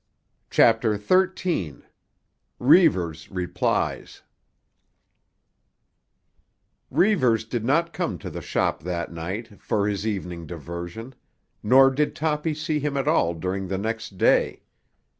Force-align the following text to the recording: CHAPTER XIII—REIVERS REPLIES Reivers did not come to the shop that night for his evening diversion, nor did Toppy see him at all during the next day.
CHAPTER 0.49 0.97
XIII—REIVERS 0.97 3.29
REPLIES 3.29 4.23
Reivers 6.89 7.45
did 7.45 7.63
not 7.63 7.93
come 7.93 8.17
to 8.17 8.31
the 8.31 8.41
shop 8.41 8.81
that 8.81 9.11
night 9.13 9.61
for 9.61 9.87
his 9.87 10.07
evening 10.07 10.47
diversion, 10.47 11.13
nor 11.61 11.91
did 11.91 12.15
Toppy 12.15 12.55
see 12.55 12.79
him 12.79 12.97
at 12.97 13.07
all 13.07 13.35
during 13.35 13.67
the 13.67 13.77
next 13.77 14.17
day. 14.17 14.63